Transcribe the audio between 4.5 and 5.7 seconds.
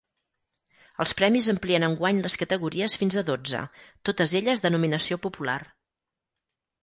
de nominació popular.